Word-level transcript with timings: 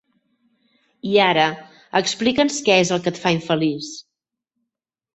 I 1.09 1.11
ara, 1.25 1.43
explica'ns 2.01 2.59
què 2.71 2.81
és 2.87 2.95
el 2.99 3.05
que 3.07 3.15
et 3.15 3.23
fa 3.27 3.37
infeliç. 3.39 3.95